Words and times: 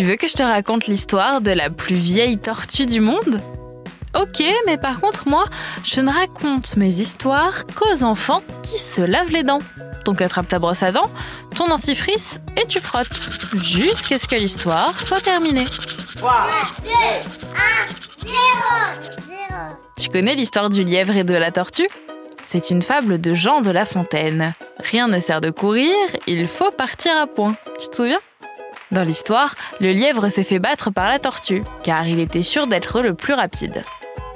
Tu 0.00 0.06
veux 0.06 0.16
que 0.16 0.28
je 0.28 0.32
te 0.32 0.42
raconte 0.42 0.86
l'histoire 0.86 1.42
de 1.42 1.50
la 1.50 1.68
plus 1.68 1.96
vieille 1.96 2.38
tortue 2.38 2.86
du 2.86 3.00
monde? 3.00 3.40
Ok, 4.18 4.42
mais 4.66 4.78
par 4.78 4.98
contre, 5.00 5.28
moi, 5.28 5.44
je 5.84 6.00
ne 6.00 6.10
raconte 6.10 6.76
mes 6.76 7.00
histoires 7.00 7.66
qu'aux 7.66 8.02
enfants 8.02 8.42
qui 8.62 8.78
se 8.78 9.02
lavent 9.02 9.30
les 9.30 9.42
dents. 9.42 9.60
Donc 10.06 10.22
attrape 10.22 10.48
ta 10.48 10.58
brosse 10.58 10.82
à 10.82 10.90
dents, 10.90 11.10
ton 11.54 11.68
dentifrice 11.68 12.40
et 12.56 12.66
tu 12.66 12.80
frottes. 12.80 13.08
Jusqu'à 13.54 14.18
ce 14.18 14.26
que 14.26 14.36
l'histoire 14.36 14.98
soit 15.00 15.20
terminée. 15.20 15.66
3, 16.16 16.48
2, 16.82 16.90
1, 18.24 18.26
0, 18.26 18.36
Tu 20.00 20.08
connais 20.08 20.34
l'histoire 20.34 20.70
du 20.70 20.82
lièvre 20.82 21.14
et 21.14 21.24
de 21.24 21.34
la 21.34 21.50
tortue? 21.50 21.86
C'est 22.46 22.70
une 22.70 22.80
fable 22.80 23.20
de 23.20 23.34
Jean 23.34 23.60
de 23.60 23.70
La 23.70 23.84
Fontaine. 23.84 24.54
Rien 24.78 25.08
ne 25.08 25.18
sert 25.18 25.42
de 25.42 25.50
courir, 25.50 25.94
il 26.26 26.46
faut 26.46 26.70
partir 26.70 27.14
à 27.18 27.26
point. 27.26 27.54
Tu 27.78 27.88
te 27.88 27.96
souviens? 27.96 28.18
Dans 28.92 29.02
l'histoire, 29.02 29.54
le 29.78 29.92
lièvre 29.92 30.30
s'est 30.30 30.42
fait 30.42 30.58
battre 30.58 30.90
par 30.90 31.10
la 31.10 31.18
tortue, 31.18 31.62
car 31.82 32.08
il 32.08 32.18
était 32.18 32.40
sûr 32.40 32.66
d'être 32.66 33.02
le 33.02 33.12
plus 33.12 33.34
rapide. 33.34 33.84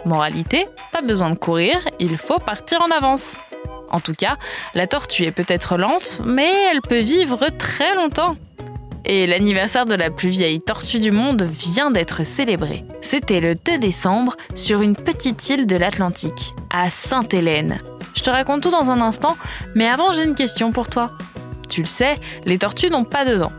Moralité, 0.05 0.69
pas 0.93 1.01
besoin 1.01 1.31
de 1.31 1.37
courir, 1.37 1.79
il 1.99 2.19
faut 2.19 2.39
partir 2.41 2.83
en 2.83 2.91
avance. 2.91 3.39
En 3.91 4.01
tout 4.01 4.13
cas, 4.13 4.37
la 4.75 4.87
tortue 4.87 5.25
est 5.25 5.33
peut-être 5.33 5.79
lente, 5.79 6.21
mais 6.27 6.53
elle 6.71 6.83
peut 6.83 7.01
vivre 7.01 7.49
très 7.57 7.95
longtemps. 7.95 8.37
Et 9.07 9.27
l'anniversaire 9.27 9.85
de 9.85 9.95
la 9.95 10.11
plus 10.11 10.31
vieille 10.31 10.61
tortue 10.61 10.99
du 10.99 11.11
monde 11.11 11.43
vient 11.43 11.91
d'être 11.91 12.25
célébré. 12.25 12.85
C'était 13.03 13.41
le 13.41 13.55
2 13.55 13.79
décembre 13.79 14.37
sur 14.55 14.81
une 14.81 14.97
petite 14.97 15.49
île 15.51 15.67
de 15.67 15.77
l'Atlantique, 15.77 16.55
à 16.71 16.89
Sainte-Hélène. 16.89 17.81
Je 18.15 18.23
te 18.23 18.31
raconte 18.31 18.63
tout 18.63 18.71
dans 18.71 18.91
un 18.91 19.03
instant, 19.03 19.37
mais 19.75 19.87
avant 19.87 20.13
j'ai 20.13 20.25
une 20.25 20.35
question 20.35 20.73
pour 20.73 20.89
toi. 20.89 21.11
Tu 21.69 21.83
le 21.83 21.87
sais, 21.87 22.17
les 22.47 22.59
tortues 22.59 22.91
n'ont 22.91 23.05
pas 23.05 23.27
de 23.27 23.37
dents. 23.37 23.53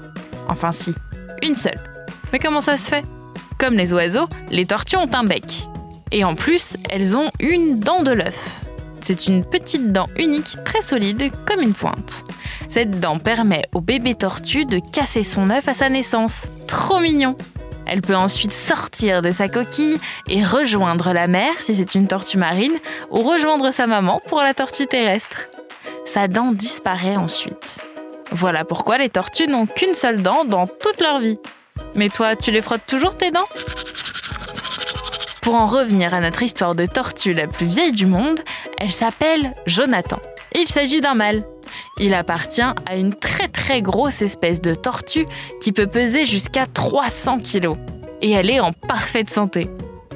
Enfin 0.47 0.71
si, 0.71 0.95
une 1.43 1.55
seule. 1.55 1.79
Mais 2.33 2.39
comment 2.39 2.61
ça 2.61 2.77
se 2.77 2.89
fait? 2.89 3.05
Comme 3.59 3.75
les 3.75 3.93
oiseaux, 3.93 4.27
les 4.49 4.65
tortues 4.65 4.97
ont 4.97 5.13
un 5.13 5.23
bec. 5.23 5.67
Et 6.11 6.23
en 6.23 6.33
plus, 6.33 6.75
elles 6.89 7.15
ont 7.17 7.29
une 7.39 7.79
dent 7.79 8.01
de 8.01 8.11
l'œuf. 8.11 8.61
C'est 9.01 9.27
une 9.27 9.43
petite 9.43 9.91
dent 9.91 10.07
unique 10.17 10.57
très 10.63 10.81
solide 10.81 11.31
comme 11.45 11.61
une 11.61 11.73
pointe. 11.73 12.25
Cette 12.75 12.99
dent 12.99 13.19
permet 13.19 13.63
au 13.73 13.79
bébé 13.79 14.15
tortue 14.15 14.65
de 14.65 14.81
casser 14.91 15.23
son 15.23 15.49
œuf 15.49 15.69
à 15.69 15.73
sa 15.73 15.87
naissance. 15.87 16.47
Trop 16.67 16.99
mignon 16.99 17.37
Elle 17.87 18.01
peut 18.01 18.17
ensuite 18.17 18.51
sortir 18.51 19.21
de 19.21 19.31
sa 19.31 19.47
coquille 19.47 19.97
et 20.27 20.43
rejoindre 20.43 21.13
la 21.13 21.27
mer 21.27 21.53
si 21.61 21.73
c'est 21.73 21.95
une 21.95 22.07
tortue 22.07 22.37
marine 22.37 22.77
ou 23.11 23.21
rejoindre 23.21 23.71
sa 23.71 23.87
maman 23.87 24.21
pour 24.27 24.41
la 24.41 24.53
tortue 24.53 24.87
terrestre. 24.87 25.47
Sa 26.03 26.27
dent 26.27 26.51
disparaît 26.51 27.15
ensuite. 27.15 27.77
Voilà 28.31 28.65
pourquoi 28.65 28.97
les 28.97 29.07
tortues 29.07 29.47
n'ont 29.47 29.67
qu'une 29.67 29.93
seule 29.93 30.21
dent 30.21 30.43
dans 30.43 30.67
toute 30.67 30.99
leur 30.99 31.19
vie. 31.19 31.39
Mais 31.93 32.09
toi, 32.09 32.35
tu 32.35 32.51
les 32.51 32.61
frottes 32.61 32.85
toujours 32.85 33.15
tes 33.15 33.31
dents? 33.31 33.47
Pour 35.41 35.55
en 35.55 35.65
revenir 35.65 36.13
à 36.13 36.19
notre 36.19 36.43
histoire 36.43 36.75
de 36.75 36.85
tortue 36.85 37.33
la 37.33 37.47
plus 37.47 37.67
vieille 37.67 37.93
du 37.93 38.05
monde, 38.05 38.41
elle 38.79 38.91
s'appelle 38.91 39.53
Jonathan. 39.65 40.19
Il 40.53 40.67
s'agit 40.67 40.99
d'un 40.99 41.13
mâle. 41.13 41.45
Il 41.97 42.13
appartient 42.13 42.61
à 42.61 42.97
une 42.97 43.13
très 43.13 43.47
très 43.47 43.81
grosse 43.81 44.21
espèce 44.21 44.61
de 44.61 44.73
tortue 44.73 45.25
qui 45.61 45.71
peut 45.71 45.87
peser 45.87 46.25
jusqu'à 46.25 46.65
300 46.65 47.39
kilos. 47.39 47.77
Et 48.21 48.31
elle 48.31 48.49
est 48.49 48.59
en 48.59 48.73
parfaite 48.73 49.29
santé. 49.29 49.69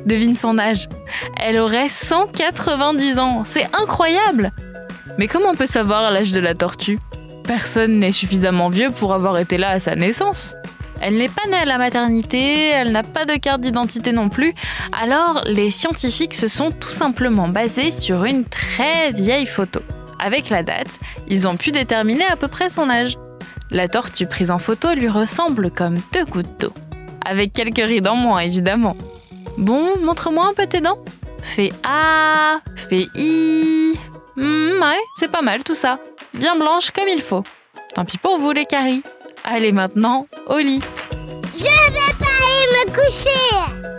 Devine 0.05 0.35
son 0.35 0.59
âge. 0.59 0.89
Elle 1.37 1.57
aurait 1.57 1.87
190 1.87 3.17
ans. 3.19 3.43
C'est 3.45 3.67
incroyable 3.73 4.51
Mais 5.17 5.27
comment 5.27 5.51
on 5.51 5.55
peut 5.55 5.65
savoir 5.65 6.11
l'âge 6.11 6.33
de 6.33 6.41
la 6.41 6.53
tortue? 6.53 6.99
Personne 7.45 7.99
n'est 7.99 8.11
suffisamment 8.11 8.67
vieux 8.67 8.91
pour 8.91 9.13
avoir 9.13 9.37
été 9.37 9.57
là 9.57 9.69
à 9.69 9.79
sa 9.79 9.95
naissance. 9.95 10.55
Elle 11.01 11.15
n'est 11.15 11.29
pas 11.29 11.47
née 11.49 11.55
à 11.55 11.65
la 11.65 11.77
maternité, 11.77 12.67
elle 12.67 12.91
n'a 12.91 13.03
pas 13.03 13.23
de 13.23 13.35
carte 13.35 13.61
d'identité 13.61 14.11
non 14.11 14.27
plus, 14.27 14.53
alors 15.01 15.43
les 15.45 15.71
scientifiques 15.71 16.33
se 16.33 16.49
sont 16.49 16.71
tout 16.71 16.89
simplement 16.89 17.47
basés 17.47 17.91
sur 17.91 18.25
une 18.25 18.43
très 18.43 19.13
vieille 19.13 19.45
photo. 19.45 19.79
Avec 20.19 20.49
la 20.49 20.63
date, 20.63 20.99
ils 21.27 21.47
ont 21.47 21.55
pu 21.55 21.71
déterminer 21.71 22.25
à 22.25 22.35
peu 22.35 22.47
près 22.47 22.69
son 22.69 22.89
âge. 22.89 23.17
La 23.71 23.87
tortue 23.87 24.27
prise 24.27 24.51
en 24.51 24.59
photo 24.59 24.93
lui 24.93 25.09
ressemble 25.09 25.71
comme 25.71 25.95
deux 26.13 26.25
gouttes 26.25 26.59
d'eau. 26.59 26.73
Avec 27.25 27.53
quelques 27.53 27.77
rides 27.77 28.07
en 28.07 28.15
moins, 28.15 28.39
évidemment. 28.39 28.95
Bon, 29.57 29.97
montre-moi 30.01 30.47
un 30.47 30.53
peu 30.53 30.65
tes 30.65 30.81
dents. 30.81 30.99
Fais 31.41 31.71
A, 31.83 32.59
fais 32.75 33.07
I. 33.15 33.97
Hmm, 34.35 34.81
ouais, 34.81 34.99
c'est 35.17 35.31
pas 35.31 35.41
mal 35.41 35.63
tout 35.63 35.73
ça 35.73 35.99
bien 36.33 36.55
blanche 36.55 36.91
comme 36.91 37.07
il 37.07 37.21
faut. 37.21 37.43
Tant 37.93 38.05
pis 38.05 38.17
pour 38.17 38.39
vous 38.39 38.51
les 38.51 38.65
caries. 38.65 39.03
Allez 39.43 39.71
maintenant 39.71 40.27
au 40.47 40.57
lit. 40.57 40.81
Je 41.55 41.63
vais 41.63 42.13
pas 42.19 42.25
aller 42.25 42.85
me 42.85 42.95
coucher 42.95 43.98